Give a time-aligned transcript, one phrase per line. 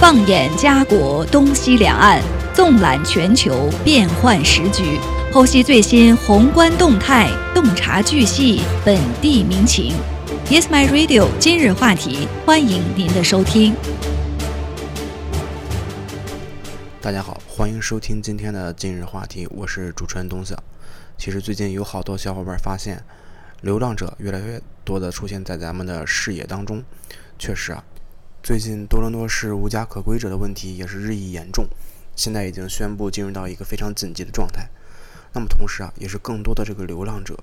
[0.00, 2.22] 放眼家国东西两岸，
[2.54, 4.98] 纵览全球变幻时局，
[5.30, 9.92] 剖析最新宏观动态，洞察巨细本地民情。
[10.46, 11.28] Yes, my radio。
[11.38, 13.74] 今日话题，欢迎您的收听。
[17.02, 20.56] 大家好，欢迎收听今天的今日话题，我是主持人东晓。
[21.18, 23.04] 其实最近有好多小伙伴发现，
[23.60, 26.82] 流浪者越来越多的出现在咱们的视野当中。
[27.38, 27.82] 确实啊，
[28.42, 31.68] 最近多伦多市无家可归者的问题也是日益严重，
[32.16, 34.66] 现在已经宣布进入到一个非常紧急的状态。
[35.34, 37.38] 那么同时啊，也是更多的这个流浪者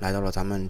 [0.00, 0.68] 来到了咱们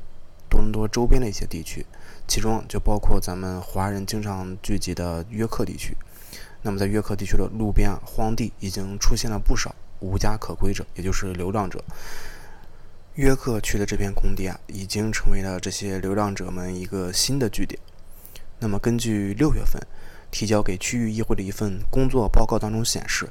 [0.49, 1.85] 多伦多周边的一些地区，
[2.29, 5.97] 其中就包括咱们华人经常聚集的约克地区。
[6.63, 11.83] 那么在约克地区的路边啊、荒地已经出现了不少无家可归者，也就是流浪者。
[13.17, 17.79] 约克区的这片空地啊，已经成为了这些流浪者们一个新的据点。
[18.65, 19.79] 那么根据六月份
[20.31, 23.29] 提交给区域议会的一份工作报告当中显示，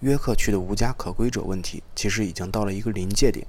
[0.00, 3.46] 约克区的无家可归者问题其实已经到了一个临界点，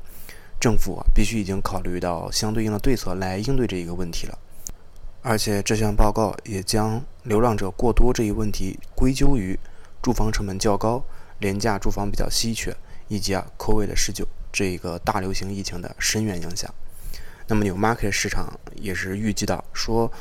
[0.59, 4.37] 政府啊必须已经考虑到相对应的对策来应对这一个问题了。
[5.21, 9.57] 而且这项报告也将流浪者过多这一问题归咎于
[10.01, 11.01] 住房成本较高、
[11.39, 12.75] 廉价住房比较稀缺，
[13.07, 16.69] 以及啊 COVID-19 这一个大流行疫情的深远影响。
[17.47, 20.11] 那么纽 market 市场也是预计到说，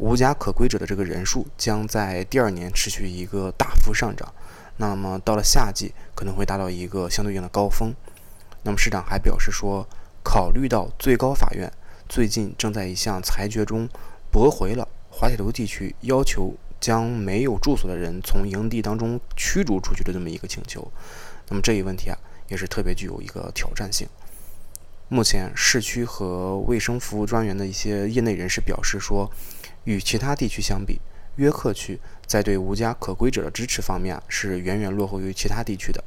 [0.00, 4.32] 无家可归者的这个人数将在第二年持续一个大幅上涨。
[4.78, 7.94] 那么到了夏季可能会达到一个相对应的高峰。
[8.62, 9.86] 那么市长还表示说，
[10.24, 11.70] 考虑到最高法院
[12.08, 13.88] 最近正在一项裁决中。
[14.32, 20.88] 驳回了滑铁卢地区要求将没有住所的人从营地当中驱逐出去的这么一个请求。
[21.48, 22.16] 那么这一问题啊，
[22.48, 24.08] 也是特别具有一个挑战性。
[25.08, 29.28] 目前市区和卫生服务专员的一些业内人士表示说，
[29.84, 31.00] 与其他地区相比，
[31.36, 36.02] 约克区在对无家可归者的支持方面啊，是远远落后于其他地区的。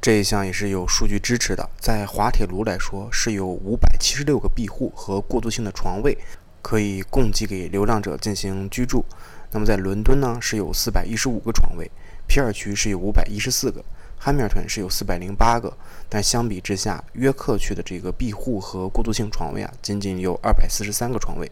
[0.00, 6.16] 这一项也是有数据支持的，在滑铁卢来说，是有五百七十六个庇护和过渡性的床位。
[6.62, 9.04] 可以供给给流浪者进行居住。
[9.52, 11.86] 那么在伦敦呢，是有四百一十五个床位；
[12.26, 13.80] 皮尔区是有五百一十四个；
[14.18, 15.72] 汉密尔顿是有四百零八个。
[16.08, 21.48] 但相比之下，约克区的这个庇护和过渡性床位啊，仅仅有二百四十三个床位。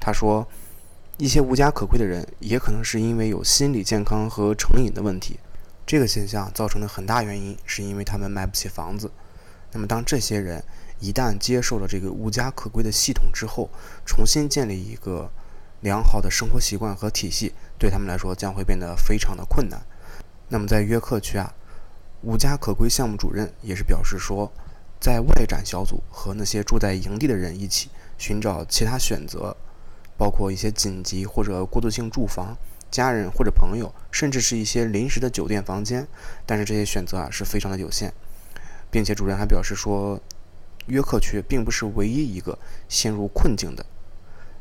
[0.00, 0.44] 他说，
[1.22, 5.38] 一些无家可归的人也可能是因为有心理健康和成瘾的问题，
[5.86, 9.08] 这个现象造成的很大原因是因为他们买不起房子。
[9.70, 10.64] 那么当这些人，
[10.98, 13.70] 一旦接受了这个无家可归的系统之后，
[14.04, 15.30] 重新建立一个
[15.82, 19.80] 良好的生活习惯和体系，对他们来说将会变得非常的困难。
[20.48, 21.54] 那么在约克区啊，
[22.22, 24.52] 无家可归项目主任也是表示说，
[25.00, 29.56] 在外展小组和那些住在营地的人一起寻找其他选择，
[30.22, 32.56] 包括一些紧急或者过渡性住房、
[32.92, 36.06] 家人或者朋友，甚至是一些临时的酒店房间。
[36.46, 38.14] 但是这些选择啊是非常的有限，
[38.88, 40.20] 并且主任还表示说。
[40.86, 43.86] 约克区并不是唯一一个陷入困境的，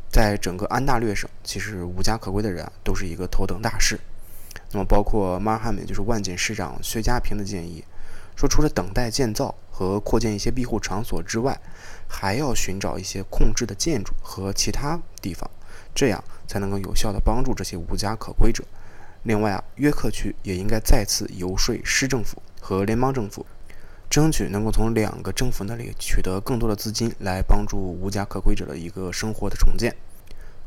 [0.07, 3.99] 在整个安大略省，其实无家可归的人啊都是一个头等大事。
[4.71, 7.83] 那么，包括马尔汉姆，就是万锦市长薛家平的建议，
[8.35, 11.59] 说除了等待建造和扩建一些庇护场所之外，
[12.07, 15.49] 还要寻找一些控制的建筑和其他地方，
[15.95, 18.63] 这样才能够有效的帮助这些无家可归者。
[19.23, 23.43] 另外啊，约克区也应该再次游说市政府和联邦政府。
[24.07, 29.95] 争取能够从两个政府那里取得更多的资金，来帮助无家可归者的一个生活的重建。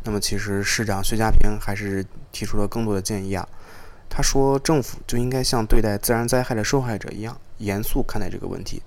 [0.02, 3.46] 那么，其实市长薛家平还是提出了更多的建议啊。
[4.16, 8.80] 他说，政府就应该像对待自然灾害的受害者一样，严肃看待这个问题。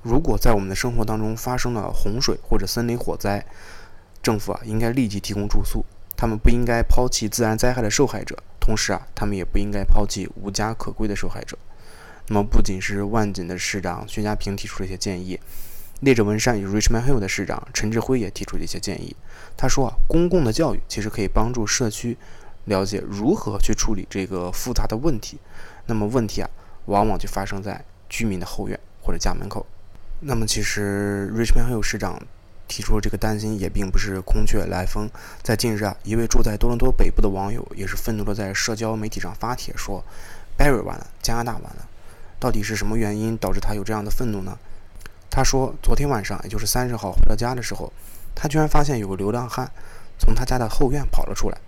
[0.00, 3.44] 如果在我们的生活当中发生了洪水或者森林火灾，
[4.22, 5.84] 政府啊应该立即提供住宿。
[6.16, 11.58] 他们不应该抛弃自然灾害的受害者，同时啊，他们也不应该抛弃无家可归的受害者。
[12.28, 15.38] 那么，不仅是万锦的市长薛家平提出了一些建议，
[16.00, 19.14] 列治文山与 Richmond Hill 的市长陈志辉也提出了一些建议。
[19.58, 22.16] 他说啊，公共的教育其实可以帮助社区
[22.68, 25.38] 了解如何去处理这个复杂的问题。
[25.86, 26.48] 那么问题啊，
[26.86, 29.66] 往往就发生在居民的后院或者家门口。
[30.20, 32.20] 那么其实 Richmond Hill 市长
[32.66, 35.08] 提出这个担心也并不是空穴来风。
[35.42, 40.04] 在近日啊，一位住在多伦多北部的网友也是愤怒地在社交媒体上发帖说
[40.58, 41.88] ：“Barry 完了，加拿大完了。”
[42.38, 44.58] 到底是什么原因导致他有这样的愤怒呢？
[45.30, 47.92] 他说，昨天晚上，也就是三十号回到家的时候，
[48.34, 49.70] 他居然发现有个流浪汉
[50.18, 51.58] 从他家的后院跑了出来。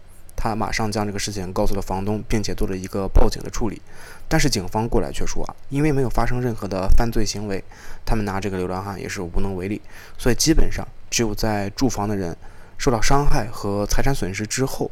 [0.42, 3.82] 他马上将这个事情告诉了房东，并且做了一个报警的处理。
[4.26, 7.62] 但是警方过来却说啊，因为没有发生任何的犯罪行为，
[8.06, 9.82] 他们拿这个流浪汉也是无能为力。
[10.16, 12.34] 所以基本上只有在住房的人
[12.78, 14.90] 受到伤害和财产损失之后，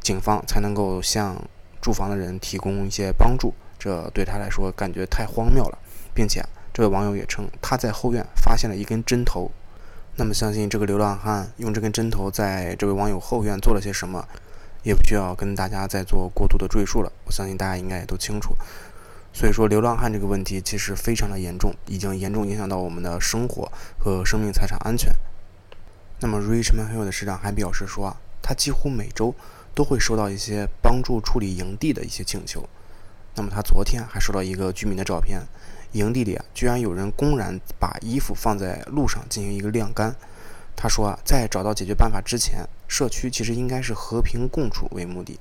[0.00, 1.42] 警方才能够向
[1.80, 5.78] 住房的人提供一些帮助，这对他来说感觉太荒谬了，
[6.12, 6.44] 并且
[6.74, 9.50] 这位网友也称他在后院发现了一根针头。
[10.16, 14.28] 那么，相信这个流浪汉用这根针头在这位网友后院做了些什么，
[14.82, 17.12] 也不需要跟大家再做过多的赘述了。
[17.24, 18.56] 我相信大家应该也都清楚。
[19.32, 25.10] 所以说，流浪汉这个问题其实非常的严重，已经严重影响到我们的生活和生命财产安全。
[26.20, 29.34] 那么，Richmond Hill 的市长还表示说啊，他几乎每周
[29.74, 32.68] 都会收到一些帮助处理营地的一些请求。
[33.34, 35.40] 那么，他昨天还收到一个居民的照片。
[35.92, 40.14] 营地里啊，居然有人公然把衣服放在路上进行一个晾干。
[40.76, 45.38] 他说啊，在找到解决办法之前，社区其实应该是和平共处为目的。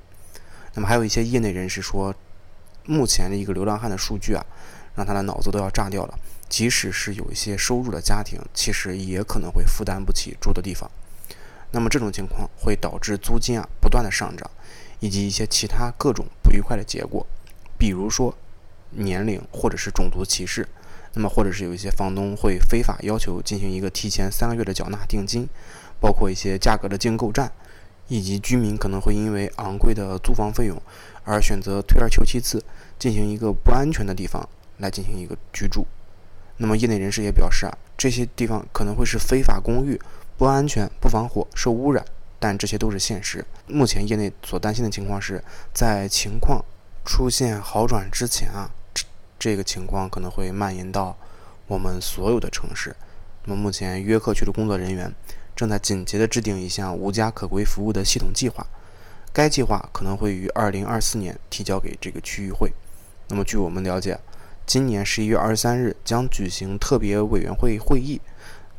[0.73, 2.13] 那么还有一些业内人士说，
[2.85, 4.45] 目前的一个流浪汉的数据啊，
[4.95, 6.17] 让他的脑子都要炸掉了。
[6.47, 10.89] 即使是有一些收入的家庭，其实也可能会负担不起住的地方。
[11.71, 14.49] 那么这种情况会导致租金啊不断的上涨，
[14.99, 17.25] 以及一些其他各种不愉快的结果，
[17.77, 18.35] 比如说。
[18.93, 20.67] 年龄或者是种族歧视，
[21.13, 25.47] 那么或者是有一些房东会非法要求进行一个提前三个月的缴纳定金，
[25.99, 27.51] 包括一些价格的竞购战，
[28.07, 30.81] 以及居民可能会因为昂贵的租房费用
[31.23, 32.63] 而选择退而求其次，
[32.97, 34.47] 进行一个不安全的地方
[34.77, 35.85] 来进行一个居住。
[36.57, 39.99] 那么业内人士也表示啊，这些地方可能会是非法公寓，
[40.37, 42.05] 不安全、不防火、受污染，
[42.39, 43.43] 但这些都是现实。
[43.67, 45.43] 目前业内所担心的情况是
[45.73, 46.63] 在情况
[47.03, 48.71] 出现好转之前啊。
[49.41, 51.17] 这个情况可能会蔓延到
[51.65, 52.95] 我们所有的城市。
[53.45, 55.11] 那么，目前约克区的工作人员
[55.55, 58.63] 正在紧急地制定一项无家可归服务的系统计划，
[59.33, 62.71] 该计划可能会于2024年提交给这个区域会。
[63.29, 64.19] 那么，据我们了解，
[64.67, 68.21] 今年11月23日将举行特别委员会会议，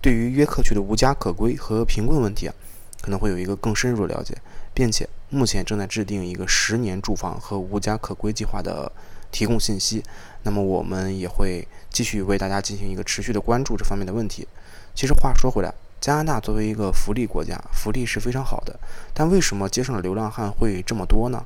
[0.01, 2.55] 对于约克区的无家可归和贫困问题啊，
[3.03, 4.39] 可能会有一个更深入的了解，
[4.73, 8.93] 并且目前正在制定一个十年住房和无家可归计划的。
[9.33, 10.05] 提供信息，
[10.45, 14.47] 那么我们也会继续为大家进行一个持续的关注这方面的问题。
[14.95, 18.79] 其实话说回来，加拿大作为一个福利国家，福利是非常好的，
[19.15, 21.45] 但为什么街上的流浪汉会这么多呢？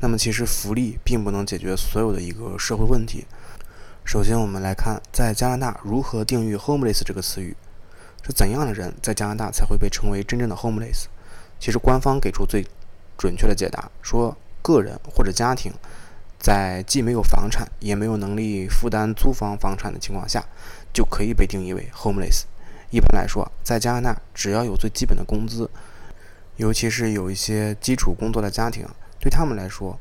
[0.00, 3.24] 那么其实福利并不能解决所有的一个社会问题。
[4.04, 7.56] 首先，我们来看在加拿大如何定义 “homeless” 这个词语，
[8.22, 11.06] 是怎样的人在加拿大才会被称为真正的 homeless？
[11.58, 12.66] 其实官方给出最
[13.16, 15.72] 准确的解答，说个人或者家庭。
[16.38, 20.44] 在既没有房产，也没有能力负担租房房产的情况下，
[20.92, 22.42] 就可以被定义为 homeless。
[22.90, 25.68] 一般来说，在加拿大，只要有最基本的工资，
[26.56, 28.86] 尤其是有一些基础工作的家庭，
[29.18, 29.98] 对他们来说，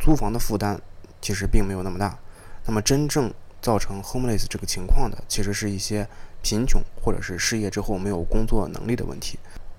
[0.00, 0.80] 租房的负担
[1.20, 2.18] 其实并没有那么大。
[2.64, 6.08] 那么，真正造成 homeless 这个情况的，其实是一些
[6.42, 9.38] 贫穷或者是失业之后没有工作能力的问题。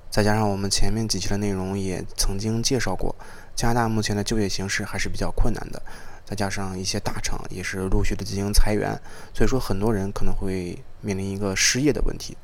[0.09, 3.13] 再加上我们前面几期的内容也曾经介绍过。
[3.57, 5.81] 加拿大目前的就业形势还是比较困难的，
[6.24, 8.95] 再加上一些大厂也是陆续的进行裁员，
[9.33, 12.38] 所以说很多人可能会面临一个失业的问题。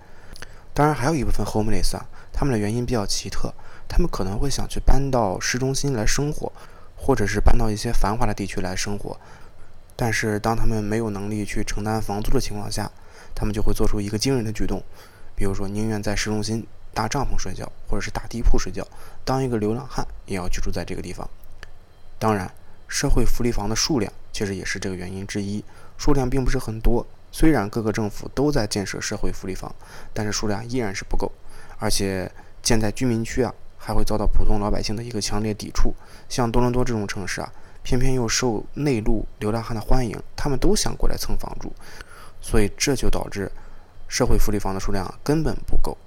[0.73, 3.53] 当然，还有一部分 homeless 啊，他们的原因比较奇特，
[3.87, 6.51] 他们可能会想去搬到市中心来生活，
[6.97, 9.15] 或者是搬到一些繁华的地区来生活，
[9.95, 12.89] 但是当他们没有能力去承担房租的情况下，
[13.35, 14.81] 他们就会做出一个惊人的举动，
[15.35, 16.65] 比如说宁愿在市中心。
[16.93, 18.87] 搭帐篷睡觉，或者是打地铺睡觉，
[19.25, 21.27] 当一个流浪汉也要居住在这个地方。
[22.19, 22.49] 当然，
[22.87, 25.63] 社会福利房的数量其实也是这个原因之一，
[25.97, 27.05] 数量并不是很多。
[27.31, 29.73] 虽然各个政府都在建设社会福利房，
[30.13, 31.31] 但是数量依然是不够，
[31.79, 32.31] 而且
[32.61, 35.93] 建在居民区啊，还会遭到普通老百姓的一个强烈抵触。
[36.29, 41.73] 像多伦多这种城市啊，偏偏又受内陆流浪汉的欢迎，他们都想过来蹭房住，
[42.39, 43.51] 所以这就导致
[44.07, 45.97] 社会福利房的数量根本不够。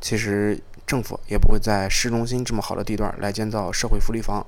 [0.00, 4.46] 其实政府也不会在市中心这么好的地段来建造社会福利房，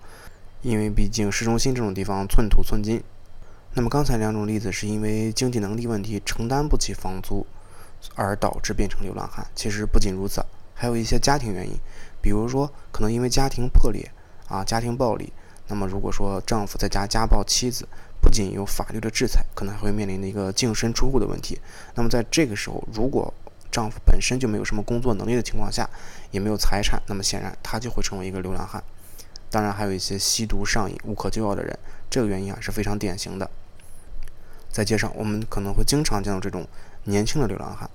[0.63, 3.03] 因为毕竟市中心这种地方寸土寸金。
[3.75, 7.47] 那么刚才两种例子是因为经济能力问题承担不起房租
[8.15, 9.47] 而导致变成流浪汉。
[9.55, 11.75] 其实不仅如此，还有一些家庭原因，
[12.21, 14.11] 比如说可能因为家庭破裂
[14.49, 15.33] 啊，家庭暴力。
[15.69, 17.87] 那么如果说丈夫在家家暴妻子，
[18.21, 21.61] 不仅有法律的制裁，可能还会面临的一个净身出户的问题。
[21.95, 23.33] 那么在这个时候，如果
[23.71, 25.89] 丈夫本身就没有什么工作能力的情况下，
[26.31, 28.83] 也没有财产，那么显然他就会成为一个流浪汉。
[29.49, 31.77] 当然，还有一些吸毒上瘾、无可救药的人，
[32.09, 33.51] 这个原因啊是非常典型的。
[34.71, 36.65] 在街上，我们可能会经常见到这种
[37.05, 37.91] 年轻的流浪汉，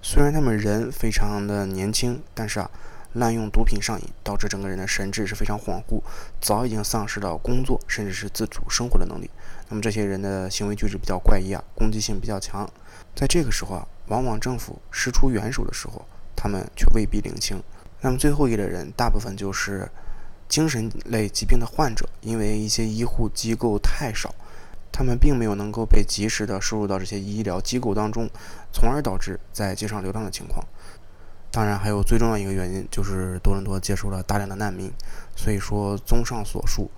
[0.00, 2.70] 虽然他们人非常的年轻，但是啊，
[3.14, 6.00] 滥用毒品上瘾，导致整个人的神智是非常恍惚，
[6.40, 9.28] 早已经丧失了工作甚至是自主生活的能力。
[9.68, 12.70] 那么这些人的行为举止比较怪异啊，攻击性比较强。
[13.16, 13.86] 在这个时候啊。
[14.10, 16.04] 往往政府伸出援手的时候，
[16.36, 17.62] 他们却未必领情。
[18.02, 19.88] 那么最后一类人，大部分就是
[20.48, 24.34] 精神类疾病的患者，因为一些医护机构太少，
[24.90, 28.28] 他们并没有能够被及时的收入到这些医疗机构当中，
[28.72, 30.64] 从而导致在街上流浪的情况。
[31.52, 34.90] 当然，还有最重要一个原因就是多伦多接收了大量的难民，
[35.36, 36.90] 所以说综上所述，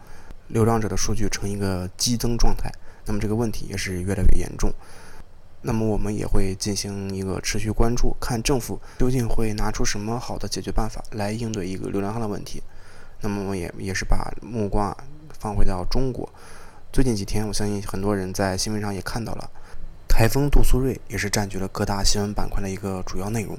[0.48, 2.70] 流浪者的数据呈一个激增状态。
[3.04, 4.72] 那么这个问题也是越来越严重。
[5.62, 12.62] 那么我们也会进行一个持续关注，看政府究竟会拿出什么好的解决办法来应对一个流浪汉的问题。
[13.20, 14.96] 那么我也也是把目光啊
[15.38, 16.28] 放回到中国。
[16.92, 19.48] 最近几天，我相信很多人在新闻上也看到了，
[20.08, 23.56] 台风杜苏芮也是占据了各大新闻板块的一个主要内容。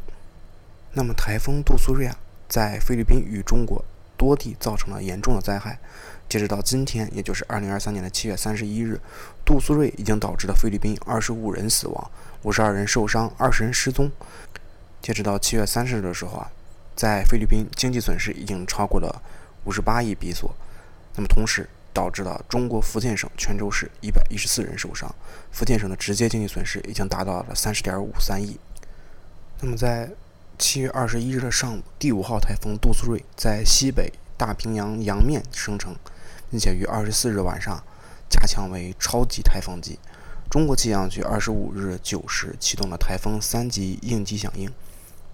[0.91, 2.17] 那么台风杜苏芮啊，
[2.50, 3.83] 在菲律宾与中国
[4.17, 5.79] 多地造成了严重的灾害。
[6.30, 9.00] 截止到今天，也就是二零二三年的七月三十一日，
[9.46, 12.12] 杜苏芮已经导致了菲律宾二十五人死亡，
[12.42, 14.12] 五十二人受伤，二十人失踪。
[15.01, 16.50] 截止到七月三十日的时候啊，
[16.96, 19.22] 在菲律宾经济损失已经超过了
[19.65, 20.56] 五十八亿比索。
[21.15, 25.13] 那么同时导致了中国福建省泉州市一百一十四人受伤，
[25.51, 28.58] 福建省的直接经济损失已经达到了三十点五三亿。
[29.60, 30.10] 那么在
[30.58, 35.96] 七月二十一日的上午，第五号台风杜苏芮在西北大平洋洋面生成。
[36.53, 37.83] 并且于二十四日晚上
[38.29, 39.98] 加强为超级台风级。
[40.51, 44.72] 中国气象局二十五日九时启动了台风三级应急响应。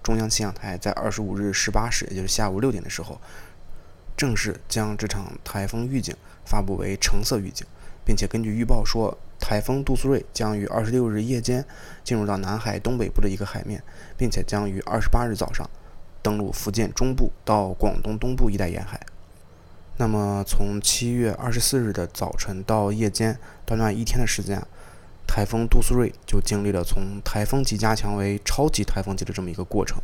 [0.02, 3.20] 中央气象台在二十五日十八时，也就是下午六点的时候，
[4.16, 7.66] 正式将这场台风预警发布为橙色预警，
[8.02, 11.62] 并且根据预报说，台风杜苏芮将于二十六日夜间
[12.02, 13.82] 进入到南海东北部的一个海面，
[14.16, 15.68] 并且将于二十八日早上
[16.22, 18.98] 登陆福建中部到广东东部一带沿海。
[20.00, 24.58] 那么，从七月二十四日的早晨到夜间，短短一天的时间，
[25.26, 29.98] 台风杜苏芮就经历了从台风级加强为超级台风级的这么一个过程。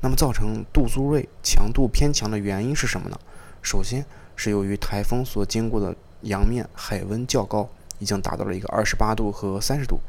[0.00, 3.16] 那么，造成杜苏芮强度偏强的原因是什么呢？
[3.62, 4.04] 首先
[4.34, 7.68] 是由于台风所经过的洋面海温较高，
[8.00, 10.00] 已经达到了一个二十八度和三十度，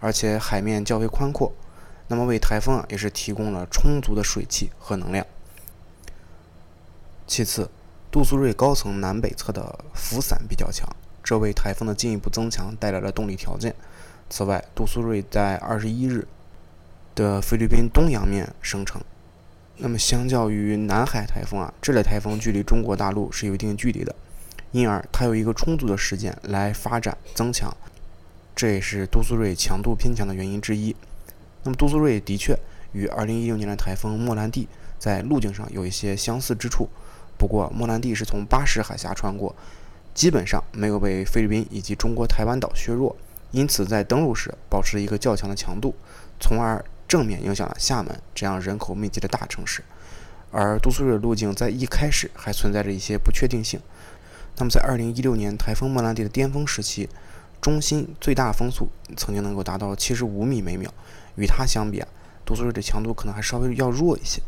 [0.00, 1.50] 而且海面较为宽阔，
[2.08, 5.26] 那么为台风啊也是提供了充足的水汽和能量。
[7.26, 7.70] 其次，
[8.16, 10.88] 杜苏芮高层南北侧的浮散比较强，
[11.22, 13.74] 这为台风的进一步增强带来了动力条件。
[14.30, 16.26] 此外，杜苏芮在二十一日
[17.14, 19.02] 的菲律宾东洋面生成，
[19.76, 24.14] 那么相较于南海台风啊，这类台风距离中国大陆是有一定距离的，
[24.72, 27.70] 因而它有一个充足的时间来发展增强，
[28.54, 30.96] 这也是杜苏芮强度偏强的原因之一。
[31.64, 32.58] 那么杜苏芮的确
[32.92, 34.66] 与二零一六年的台风莫兰蒂
[34.98, 36.88] 在路径上有一些相似之处。
[37.38, 39.54] 不过，莫兰蒂是从巴士海峡穿过，
[40.14, 43.14] 基本上没有被菲律宾以及中国台湾岛削弱，
[43.50, 45.94] 因此在登陆时保持了一个较强的强度，
[46.40, 49.82] 从而正面影响了厦门这样人口密集的大城市。
[50.50, 53.78] 而杜苏芮的路径在一开始还存在着一些不确定性。
[54.56, 57.10] 那么，在2016年台风莫兰蒂的巅峰时期，
[57.60, 60.90] 中心最大风速曾经能够达到75米每秒，
[61.36, 62.08] 与它相比啊，
[62.46, 64.40] 杜苏芮的强度可能还稍微要弱一些。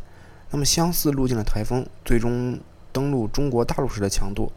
[0.49, 2.59] 那么，相似路径的台风最终。
[2.91, 4.51] 登陆中国大陆时的强度，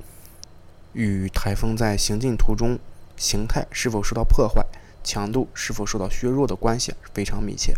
[0.92, 2.78] 与台风在行进途中
[3.16, 4.64] 形态是否受到破坏、
[5.04, 7.74] 强度是否受到削弱的关系非常密切。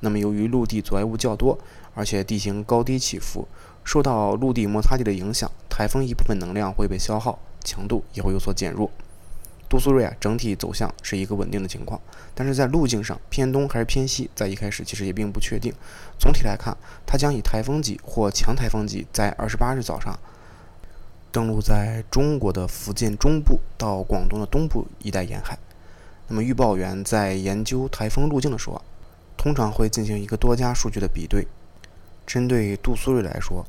[0.00, 1.58] 那么，由于陆地阻碍物较多，
[1.94, 3.48] 而且地形高低起伏，
[3.82, 8.90] 受到陆地摩擦力的影响，台风一部分能量会被消耗，强度也会有所减弱。
[9.68, 12.00] 杜苏芮啊，整体走向是一个稳定的情况，
[12.34, 15.72] 但是在路径上偏东还是偏西，在一开始其实也并不确定。
[16.18, 20.16] 总体来看，它将以台风级或强台风级，在二十八日早上
[21.32, 25.58] 登陆在中国的福建中部到广东的东部一带沿海。
[26.28, 28.82] 那么预报员在研究台风路径的时候啊，
[29.36, 31.46] 通常会进行一个多家数据的比对。
[32.26, 33.64] 针对杜苏芮来说，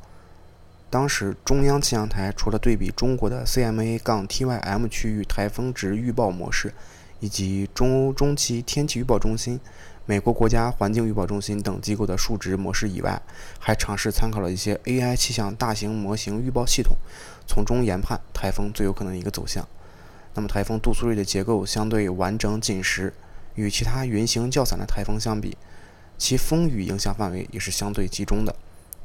[0.89, 6.74] 当时中央气象台除了对比中国的 CMA- 杠 TYM 区域台风值预报模式，
[7.20, 9.60] 以及中欧中期天气预报中心、
[10.06, 13.22] 美国国家环境预报中心等机构的数值模式以外，
[13.60, 16.96] 还尝试参考了一些 AI 气象大型模型预报系统，
[17.46, 19.67] 从中研判台风最有可能的一个走向。
[20.36, 23.13] 那么台风杜苏芮的结构相对完整紧实，
[23.56, 25.58] 与其他云型较散的台风相比，
[26.17, 28.56] 其风雨影响范围也是相对集中的。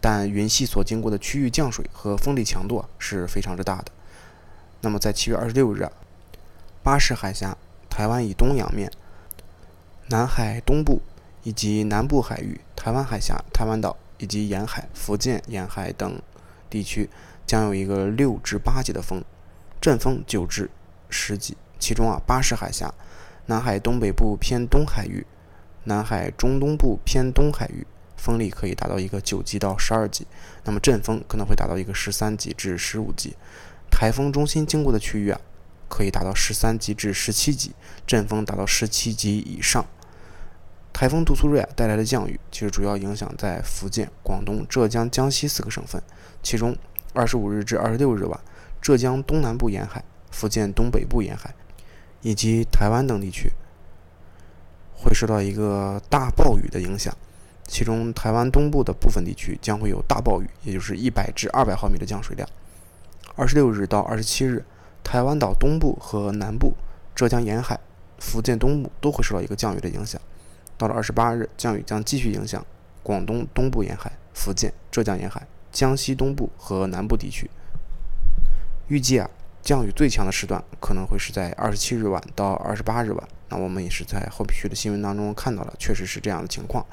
[0.03, 3.93] 但云系所经过的区域降水和风力强度啊是非常之大的。
[4.81, 5.89] 那么在七月二十六日，
[6.83, 7.57] 巴士海峡、
[7.89, 8.91] 台湾以东洋面、
[10.09, 11.01] 南海东部
[11.45, 16.21] 以及南部海域、台湾海峡、台湾岛以及沿海、福建沿海等
[16.69, 17.09] 地区
[17.47, 19.23] 将有一个六至八级的风，
[19.81, 20.69] 阵风九至
[21.09, 21.57] 十级。
[21.79, 22.93] 其中啊，巴士海峡、
[23.47, 25.25] 南海东北部偏东海域、
[25.85, 27.87] 南海中东部偏东海域。
[28.23, 30.25] 风力可以达到一个九级到十二级，
[30.63, 33.35] 那么阵风可能会达到一个十三级至十五级。
[33.91, 35.41] 台风中心经过的区域啊，
[35.89, 37.73] 可以达到十三级至十七级，
[38.07, 39.85] 阵风达到十七级以上。
[40.93, 46.01] 台风杜苏芮啊带来的降雨，其实主要影响在福建、广东、浙江、江西四个省份，
[46.43, 46.77] 其中
[47.13, 48.39] 二十五日至二十六日晚，
[48.81, 51.55] 浙江东南部沿海、福建东北部沿海
[52.21, 53.51] 以及台湾等地区
[54.95, 57.17] 会受到一个大暴雨的影响，
[57.73, 62.47] 其中台湾东部的部分地区将会有大暴雨，也就是一百至二百毫米的降水量。
[63.35, 64.63] 二十六日到二十七日，
[65.03, 66.75] 台湾岛东部和南部、
[67.15, 67.81] 浙江沿海、
[68.19, 70.21] 福建东部都会受到一个降雨的影响。
[70.77, 72.63] 到了二十八日，降雨将继续影响
[73.03, 77.51] 广东东部沿海、福建、浙江沿海、江西东部和南部地区。
[78.89, 79.31] 预计啊，
[79.63, 83.29] 降雨最强的时段可能会是在二十七日晚到二十八日晚。
[83.49, 86.85] 那我们也是在后续的新闻当中看到了，确实是这样的情况。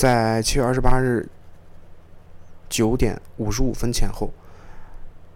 [0.00, 1.28] 在七月二十八日
[2.70, 4.30] 九点五十五分前后。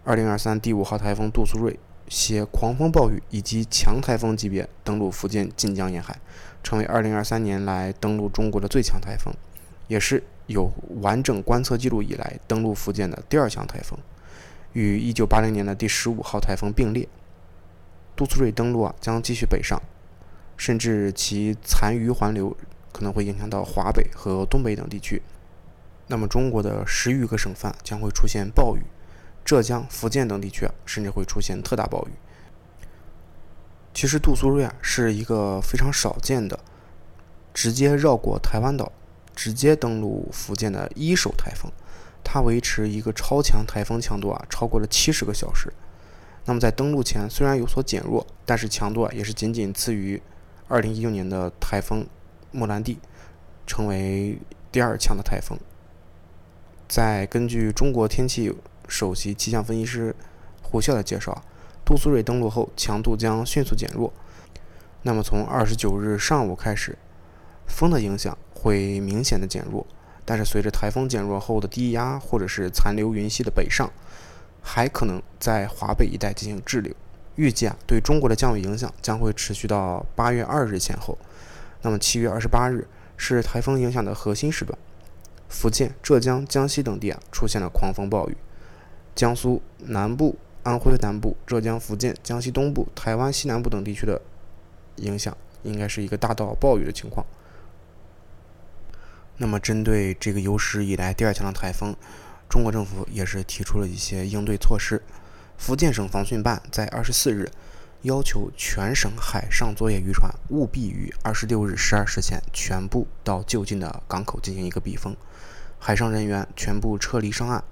[0.03, 6.19] 二零二三第五号台风杜苏芮携狂风暴雨以及强台风级别登陆福建晋江沿海，
[6.63, 9.31] 成为二零二三年来登陆中国的最强台风，
[9.87, 13.99] 也是有完整观测记录以来登陆福建的第二强台风，
[14.73, 17.07] 与一九八零年的第十五号台风并列。
[18.15, 19.79] 杜苏芮登陆啊，将继续北上，
[20.57, 22.57] 甚至其残余环流
[22.95, 25.21] 可能会影响到华北和东北等地区。
[26.07, 28.83] 那么，中国的十余个省份将会出现暴雨。
[29.43, 32.11] 浙江、福建等地区甚至会出现特大暴雨。
[33.93, 36.57] 其实杜苏芮啊是一个非常少见的
[37.53, 38.89] 直接绕过台湾岛、
[39.35, 41.69] 直接登陆福建的一手台风，
[42.23, 45.73] 它维持一个超强台风强度啊超过了七十个小时。
[46.45, 50.21] 那么在登陆前虽然有所减弱，但是强度啊也是仅仅次于
[50.69, 52.07] 二零一六年的台风
[52.55, 52.97] 莫兰蒂，
[53.67, 54.39] 成为
[54.71, 55.57] 第二强的台风。
[56.87, 58.55] 在根据中国天气。
[58.87, 60.15] 首席气象分析师
[60.61, 61.41] 胡笑的介绍，
[61.83, 64.13] 杜苏芮登陆后强度将迅速减弱。
[65.01, 66.95] 那么从二十九日上午开始，
[67.65, 69.87] 风的影响会明显的减弱，
[70.23, 73.91] 但是随着台风减弱后的低压或者是残留云系的北上，
[74.61, 76.93] 还可能在华北一带进行滞留。
[77.37, 81.17] 预计啊，对中国的降雨影响将会持续到八月二日前后。
[81.85, 84.75] 那么七月二十八日是台风影响的核心时段，
[85.47, 88.35] 福建、浙江、江西等地啊出现了狂风暴雨。
[89.13, 94.19] 江苏南部、安徽南部、浙江、福建、江西东部、台湾西南部等地区的
[94.95, 97.23] 影响，应该是一个大到暴雨的情况。
[99.37, 101.95] 那么，针对这个有史以来第二强的台风，
[102.49, 104.99] 中国政府也是提出了一些应对措施。
[105.55, 107.47] 福建省防汛办在二十四日
[108.01, 115.15] 要求全省海上作业渔船务必于二十六日十二时前全部到就近的港口进行一个避风，
[115.79, 117.63] 海上人员全部撤离上岸。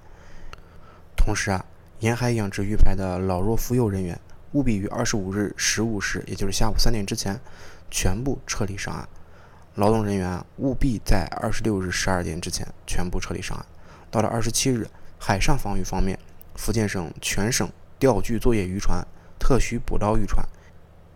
[1.16, 1.66] 同时啊，
[2.00, 4.20] 沿海养殖鱼排的老弱妇幼人员
[4.54, 7.40] 务必于二十五日十五时，也就是下午三点之前，
[7.92, 9.08] 全部撤离上岸。
[9.76, 13.66] 劳动人员务必在二十六日十二点之前全部撤离上岸。
[14.12, 14.88] 到了二十七日，
[15.20, 16.20] 海上防御方面，
[16.56, 19.04] 福建省全省钓具作业渔船、
[19.44, 20.48] 特需捕捞渔船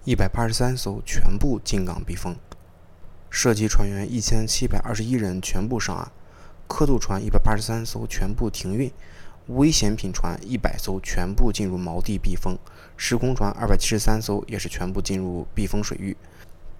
[0.03, 2.35] 一百八十三艘全部进港避风，
[3.29, 6.11] 涉及船员一千七百二十一人全部上岸，
[6.67, 8.91] 刻度船一百八十三艘全部停运。
[9.47, 12.59] 危险品船一百艘全部进入锚地避风，
[12.97, 16.17] 施工船二百七十三艘也是全部进入避风水域。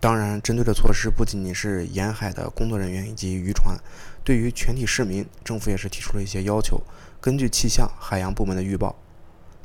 [0.02, 3.78] 当然，针对的措施不仅仅是沿海的工作人员以及渔船，
[4.22, 6.84] 对于全体市民，政府也是提出了一些要求。
[7.22, 8.94] 根据气象海洋部门的预报，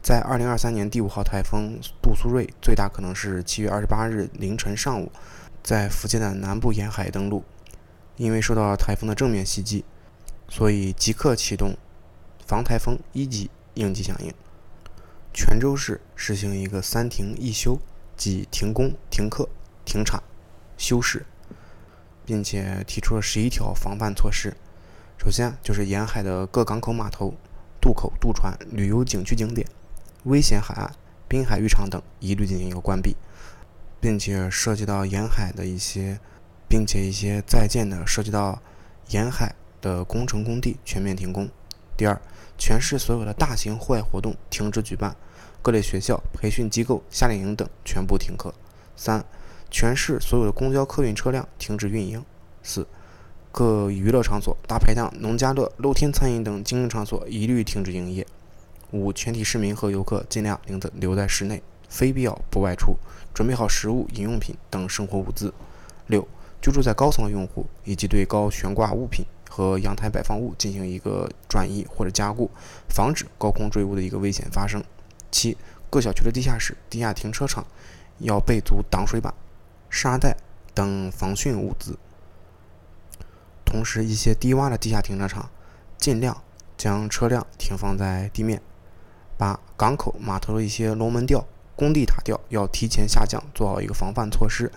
[0.03, 5.13] 在二零二三年第五号台风杜苏芮最大可能是七月二十八日凌晨上午，
[5.63, 7.45] 在福建的南部沿海登陆。
[8.17, 9.85] 因为受到台风的正面袭击，
[10.49, 11.77] 所以即刻启动。
[12.45, 14.35] 防台风一级应急响应，
[15.33, 17.79] 泉州市实行一个三停一休，
[18.17, 19.49] 即停工、停课、
[19.85, 20.21] 停产、
[20.77, 21.25] 休市，
[22.27, 24.55] 并且提出了十一条防范措施。
[25.17, 27.33] 首先就是沿海的各港口码头、
[27.81, 29.67] 渡口渡船、旅游景区景点、
[30.25, 30.93] 危险海岸、
[31.29, 33.17] 滨海浴场等一律进行一个关闭，
[34.01, 36.19] 并且涉及到沿海的一些，
[36.69, 38.61] 并且一些在建的涉及到
[39.09, 41.49] 沿海的工程工地全面停工。
[41.97, 42.21] 第二。
[42.59, 45.17] 全市所有的大型户外活动停止举办，
[45.63, 48.55] 各类学校、培训机构、夏令营等全部停课。
[48.95, 49.25] 三、
[49.69, 52.25] 全市所有的公交客运车辆停止运营。
[52.63, 52.87] 四、
[53.51, 58.25] 各娱乐场所、大排档、农家乐、露天餐饮等经营场所一律停止营业。
[58.93, 62.97] 五、全体市民和游客尽量留在留在室内，非必要不外出，
[63.35, 65.53] 准备好食物、饮用品等生活物资。
[66.07, 66.27] 六、
[66.61, 69.27] 居住在高层的用户以及对高悬挂物品。
[69.55, 72.51] 和阳台摆放物进行一个转移或者加固，
[72.89, 74.83] 防止高空坠物的一个危险发生。
[75.31, 75.59] 七，
[75.91, 77.67] 各小区的地下室、地下停车场
[78.17, 79.35] 要备足挡水板、
[79.91, 80.35] 沙袋
[80.73, 81.99] 等防汛物资。
[83.63, 85.51] 同时，一些低洼的地下停车场
[85.99, 86.43] 尽量
[86.79, 88.63] 将车辆停放在地面。
[89.43, 94.71] 八，港口、码头的一些龙门吊、工地塔吊要提前下降，做好一个防范措施。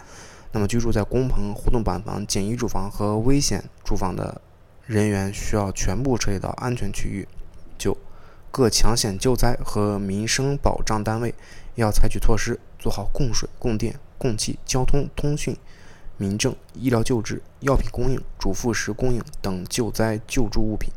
[0.52, 4.42] 那么，居住在工棚、活动板房、简易住房和危险住房的
[4.88, 7.28] 人员需要全部撤离到安全区域。
[7.78, 7.96] 九，
[8.50, 11.36] 各抢险救灾和民生保障单位
[11.76, 15.56] 要采取措施，做好供水、供电、供气、交通、通讯、
[16.18, 20.90] 民政、医疗救治、药品供应、主副食供应等救灾救助物品。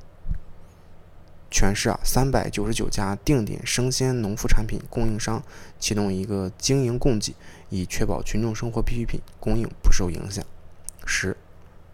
[1.50, 5.42] 全市啊，三百九十九家定点生鲜农副产品供应商
[5.78, 7.34] 启动一个经营供给，
[7.70, 10.44] 以确保群众生活必需品供应不受影响。
[11.06, 11.36] 十，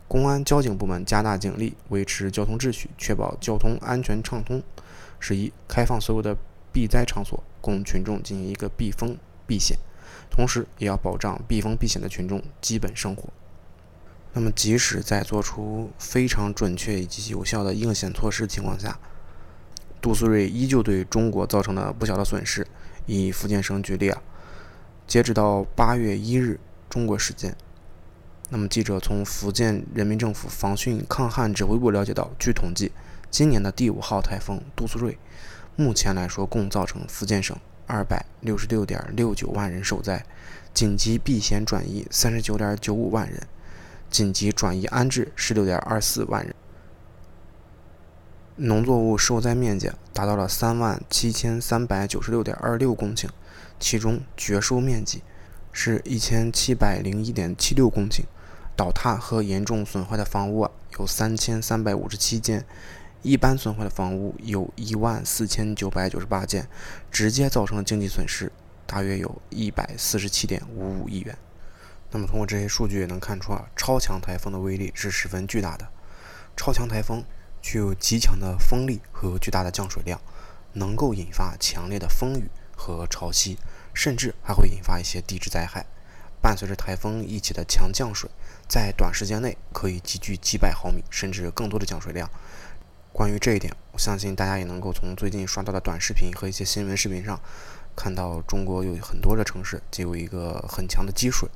[0.08, 4.62] 公安交警部门加大警力，维持交通秩序，确保交通安全畅通。
[5.20, 6.36] 十一，开放所有的
[6.72, 9.78] 避灾场所，供群众进行一个避风避险，
[10.28, 13.28] 同时也要保障避风避险的群众基本生活。
[14.32, 18.98] 那么，即使在做出非常准确以及有效的应险措施情况下，
[20.04, 22.66] 杜苏芮依旧对中国造成了不小的损失。
[23.06, 24.22] 以福建省举例啊，
[25.06, 27.56] 截止到八月一日中国时间，
[28.50, 32.92] 那么记者从福建人民政府防汛抗旱指挥部了解到，据统计，
[33.30, 35.16] 今年的第五号台风杜苏芮，
[35.74, 40.22] 目前来说共造成福建省二百六十六点六九万人受灾，
[40.74, 43.42] 紧急避险转移三十九点九五万人，
[44.10, 46.54] 紧急转移安置十六点二四万人。
[48.56, 53.26] 农作物受灾面积达到了三万七千三百九十六点二六公顷，
[53.80, 55.24] 其中绝收面积
[55.72, 58.22] 是一千七百零一点七六公顷，
[58.76, 62.64] 倒塌和严重损坏的房屋有三千三百五十七间，
[63.22, 66.68] 一般损坏的房屋有一万四千九百九十八间，
[67.10, 68.52] 直接造成的经济损失
[68.86, 71.36] 大约有一百四十七点五五亿元。
[72.12, 75.88] 那么通过这些数据也能看出啊，超强台风的威力是十分巨大的，
[76.56, 77.24] 超强台风。
[77.64, 80.20] 具有极强的风力和巨大的降水量，
[80.74, 83.56] 能够引发强烈的风雨和潮汐，
[83.94, 85.86] 甚至还会引发一些地质灾害。
[86.42, 88.28] 伴随着台风一起的强降水，
[88.68, 92.28] 在短时间内可以集聚几百毫米甚至更多的降水量。
[93.14, 97.40] 关于这一点，我相信大家也能够从最近刷到的短视频和一些新闻视频上
[97.96, 101.48] 看到，中国有很多的城市就有一个很强的积水。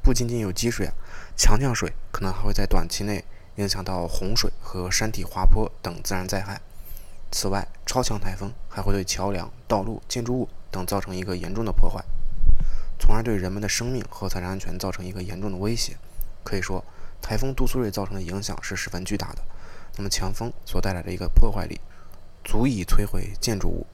[0.00, 0.88] 不仅仅有积水，
[1.36, 3.24] 强降水可能还会在短期内。
[3.56, 6.60] 影响到洪水和山体滑坡等自然灾害。
[7.30, 12.04] 此外，超强台风还会对桥梁、道路、建筑物等造成一个严重的破坏，
[12.98, 15.96] 从而对人们的生命和财产安全造成一个严重的威胁。
[16.44, 16.84] 可以说，
[17.20, 19.42] 台风杜苏芮造成的影响是十分巨大的。
[19.96, 21.80] 那么，强风所带来的一个破坏力，
[22.44, 23.86] 足以摧毁建筑物、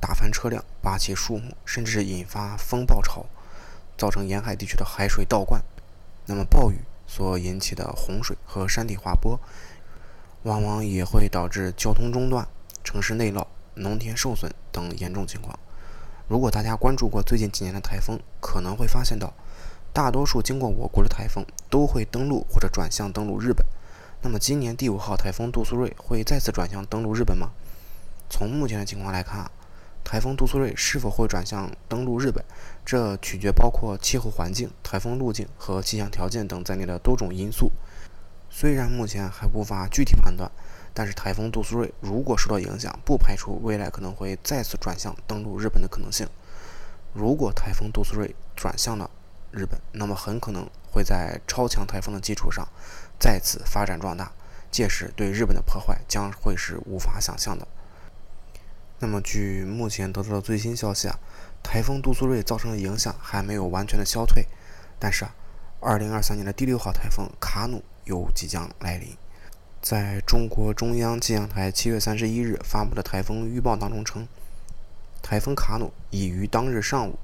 [0.00, 3.26] 打翻车辆、拔起树木，甚至引发风暴潮，
[3.96, 5.62] 造成沿海地区的海水倒灌。
[6.26, 6.78] 那么，暴雨。
[7.16, 9.40] 所引起的洪水和山体滑坡，
[10.42, 12.46] 往往也会导致交通中断、
[12.84, 15.58] 城市内涝、农田受损等严重情况。
[16.28, 19.32] 如果大家关注过最近几年的台风，可能会发现到，
[19.94, 23.64] 大多数经过我国的台风都会登陆或者转向登陆日本。
[24.20, 27.52] 那么，今年第五号台风杜苏芮会再次转向登陆日本吗？
[28.28, 29.50] 从目前的情况来看。
[30.06, 32.44] 台风杜苏芮是否会转向登陆日本，
[32.84, 37.72] 这取决包括气候环境、台风路径和气象条件等在内的多种因素。
[38.48, 40.48] 虽然目前还无法具体判断，
[40.94, 46.24] 但是台风杜苏芮如果受到影响，不排除未来可能会再次转向登陆日本的可能性。
[47.12, 49.10] 如果台风杜苏芮转向了
[49.50, 52.64] 日本，那么很可能会在超强台风的基础上
[53.18, 54.30] 再次发展壮大，
[54.70, 57.66] 届时对日本的破坏将会是无法想象的。
[58.98, 61.18] 那么，据目前得到的最新消息啊，
[61.62, 64.46] 台风杜苏芮造成的影响还没有完全的消退，
[64.98, 65.34] 但是啊，
[65.80, 69.14] 二零二三年的第六号台风卡努又即将来临。
[69.82, 74.26] 在中国中央气象台七月三十一日发布的台风预报当中称，
[75.22, 77.18] 台风卡努已于当日上午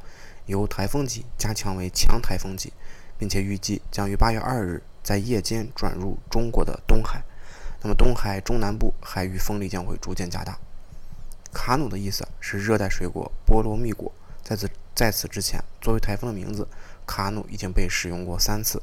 [0.44, 2.70] 由台风级加强为强台风级，
[3.18, 7.22] 并且预计将于八月二日在夜间转入中国的东海。
[7.80, 10.58] 那么，东海中南部海域风力将会逐渐加大。
[11.52, 14.12] 卡努的意思是热带水果菠萝蜜果。
[14.42, 16.66] 在此在此之前，作为台风的名字，
[17.06, 18.82] 卡努已经被使用过三次。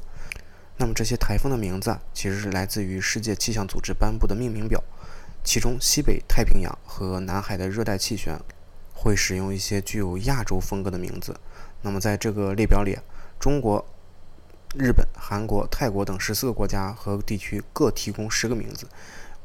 [0.78, 4.82] 那么这些台风的名字其实是来自于世界气象组织颁布的命名表，
[5.44, 8.40] 其中西北太平洋和南海的热带气旋
[8.94, 11.38] 会使用一些具有亚洲风格的名字。
[11.82, 12.96] 那么在这个列表里，
[13.38, 13.84] 中国
[14.74, 18.88] 日本、韩国、泰国等十四个国家和地区各提供十个名字，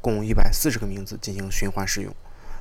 [0.00, 2.14] 共一百四十个名字进行循环使用。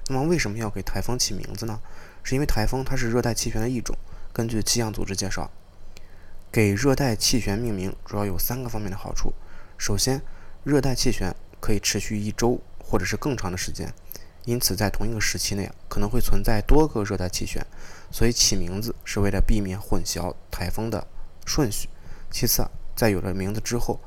[0.08, 1.80] 那么为什么要给台风起名字呢？
[2.24, 3.96] 是因为台风它是热带气旋的一种。
[4.32, 5.50] 根据气象组织介绍，
[6.52, 9.34] 给热带气旋命名主要有三个方面的好处。
[9.78, 10.22] 首先，
[10.64, 13.94] 热带气旋可以持续一周或者是更长的时间，
[14.44, 17.66] 因此在同一个时期内可能会存在多个热带气旋，
[18.12, 21.08] 所以起名字是为了避免混淆台风的
[21.46, 21.90] 顺序。
[22.30, 24.00] 其次，在有了名字之后，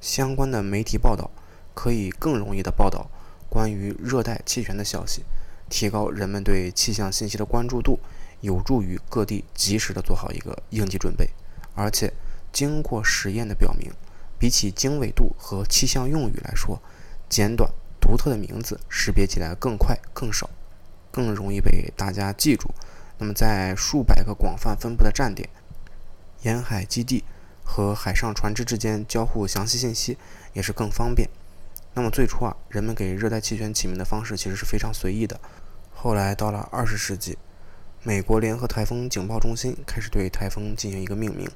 [0.00, 1.30] 相关的媒体报道
[1.74, 3.10] 可以更容易的报道
[3.56, 5.24] 关于热带气旋的消息，
[5.70, 7.98] 提高人们对气象信息的关注度，
[8.42, 11.30] 有助于各地及时的做好一个应急准备。
[11.74, 12.12] 而且，
[12.52, 13.90] 经过实验的表明，
[14.38, 16.82] 比起经纬度和气象用语来说，
[17.30, 20.50] 简短独特的名字识别起来更快、更少，
[21.10, 22.68] 更容易被大家记住。
[23.16, 25.48] 那么，在数百个广泛分布的站点、
[26.42, 27.24] 沿海基地。
[27.68, 30.16] 和海上船只之间交互详细信息
[30.52, 31.28] 也是更方便。
[31.96, 35.40] 那么最初啊，人们给热带气旋起名的方式其实是非常随意的。
[35.94, 37.38] 后来到了二十世纪，
[38.02, 41.48] 美国联合台风警报中心开始对台风进行一个命名。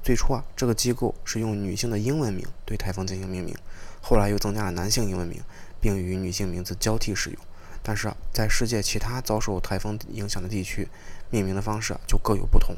[0.00, 3.52] 最初啊，这个机构是用女性的英文名对台风进行命名，
[4.00, 5.42] 后来又增加了男性英文名，
[5.80, 7.38] 并与女性名字交替使用。
[7.82, 10.86] 但是啊，在世界其他遭受台风影响的地区，
[11.30, 12.76] 命名的方式就各有不同。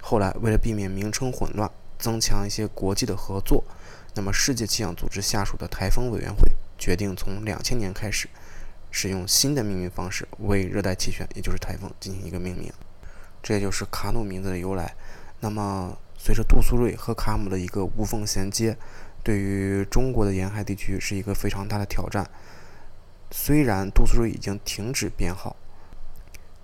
[0.00, 3.62] 后来为了避免名称混乱，增强一些国际的合作，
[4.14, 8.28] 那么世界气象组织下属的台风委员会决定从两千年开始，
[8.90, 12.72] 使用新的命名方式为热带气旋，也就是台风进行一个命名。
[13.42, 14.94] 这也就是卡努名字的由来。
[15.40, 18.76] 那么随着杜苏芮和卡姆的一个无缝衔接，
[19.22, 22.28] 对于中国的沿海地区是一个非常大的挑战。
[23.30, 25.56] 虽然杜苏芮已经停止编号，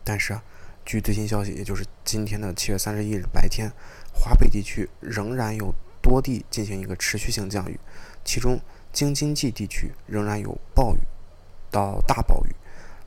[0.05, 0.39] 但是。
[0.83, 3.71] 据最新消息，也就是今天的七月三十一日白天，
[4.13, 5.73] 华北地区仍然有
[6.11, 7.79] 多地进行一个持续性降雨，
[8.25, 8.59] 其中
[8.93, 10.99] 京津冀地区仍然有暴雨
[11.71, 12.49] 到大暴雨。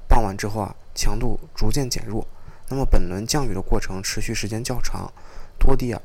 [0.08, 2.26] 傍晚之后啊，强度逐渐减弱。
[2.70, 5.12] 那么本轮降雨的过程持续时间较长，
[5.60, 6.02] 多地啊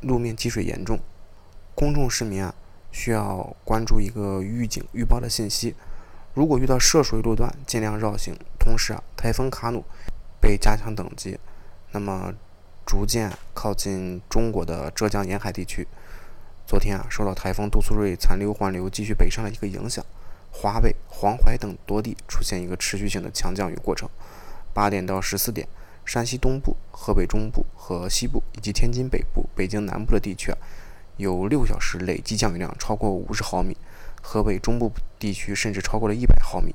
[0.00, 0.98] 路面积水严重，
[1.74, 2.54] 公众市民啊
[2.90, 5.74] 需要关注一个预警预报的信息。
[6.32, 8.34] 如果遇到涉水路段，尽量绕行。
[8.58, 9.84] 同时啊，台风卡努。
[10.38, 11.36] 被加强等级，
[11.90, 12.32] 那么
[12.86, 15.86] 逐渐靠近中国的浙江沿海地区。
[16.66, 20.04] 昨天啊，受到台风杜苏芮残留环流继续北上的一个影响，
[20.50, 24.08] 华北、黄淮等多地出现一个持续性的强降雨过程。
[24.74, 25.68] 八点到十四点，
[26.04, 30.58] 山西东部、河北中部和西部以及天津北部、北京南部的地区啊，
[31.18, 33.76] 有六小时累计降雨量超过五十毫米，
[34.20, 36.74] 河北中部地区甚至超过了一百毫米。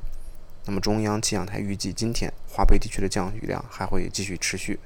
[0.66, 4.80] 那么中央气象台预计，今天华北地区的降雨量还会继续持续，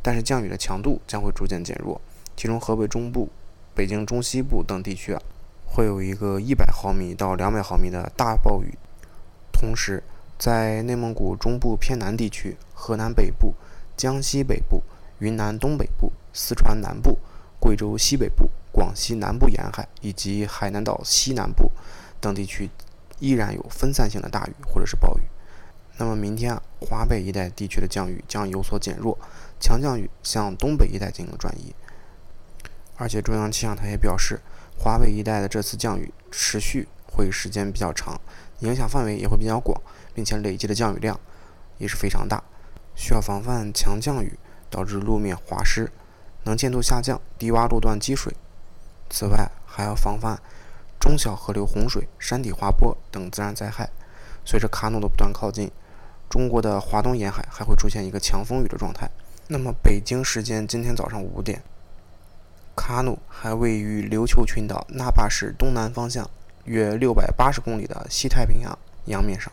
[0.00, 2.00] 但是降雨的强度将会逐渐减弱。
[2.34, 3.30] 其中河北中部、
[3.76, 5.20] 北京中西部等地区啊，
[5.66, 8.78] 会有一个一百毫米到两百毫米的大暴雨。
[9.52, 10.02] 同时，
[10.38, 13.54] 在内蒙古中部偏南地区、河南北部、
[13.94, 14.82] 江西北部、
[15.18, 17.18] 云南东北部、四川南部、
[17.60, 21.70] 贵州西北部、广西南部沿海以及海南岛西南部
[22.18, 22.70] 等地区。
[23.18, 25.22] 依然有分散性的大雨或者是暴雨。
[25.96, 29.18] 那么明天，华北一带地区的降雨将有所减弱，
[29.58, 31.74] 强降雨向东北一带进行转移。
[32.96, 34.40] 而且中央气象台也表示，
[34.78, 38.20] 华北一带的这次降雨持续会时间比较长，
[38.60, 39.80] 影响范围也会比较广，
[40.14, 41.18] 并且累积的降雨量
[41.78, 42.42] 也是非常大，
[42.94, 44.38] 需要防范强降雨
[44.70, 45.90] 导致路面滑湿、
[46.44, 48.34] 能见度下降、低洼路段积水。
[49.08, 50.40] 此外，还要防范。
[50.98, 53.88] 中小河流洪水、山体滑坡等自然灾害，
[54.44, 55.70] 随着卡努的不断靠近，
[56.28, 59.08] 中国的华东沿海还会出现一个强风雨的状态。
[59.46, 61.62] 那么，北京时间今天早上五点，
[62.86, 66.30] 卡努还位于琉球群岛那霸市东南方向
[66.66, 69.52] 约六百八十公里的西太平洋洋面上。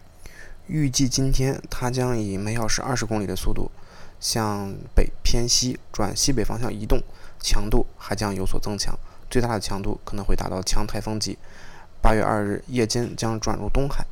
[0.68, 3.72] 预计今天它将以每小时二十公里的速度
[4.20, 7.02] 向北偏西转西北方向移动，
[7.40, 8.96] 强度还将有所增强。
[9.32, 11.40] 最大的强度可能会达到强台风级。
[12.04, 14.06] 八月二日夜间将转入东海，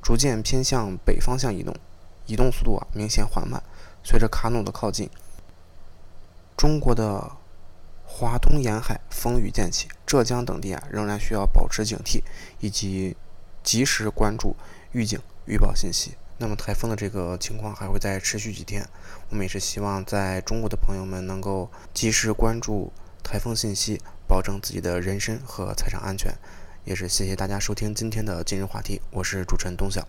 [0.00, 1.74] 逐渐偏向北方向移动，
[2.26, 3.60] 移动速度啊明显缓慢。
[4.04, 5.10] 随着卡努的靠近，
[6.56, 7.28] 中国的
[8.20, 12.20] 华东沿海风雨渐起，浙江等地啊仍然需要保持警惕，
[12.58, 13.16] 以及
[13.62, 14.56] 及时关注
[14.90, 16.16] 预警预报信息。
[16.38, 18.84] 那么台风的这个情况还会再持续几天，
[19.30, 24.00] 我们也是希望在中国的朋友们能够及时关注台风信息。
[24.26, 26.34] 保证自己的人身和财产安全，
[26.84, 29.00] 也是谢谢大家收听今天的今日话题。
[29.12, 30.06] 我是主持人东晓。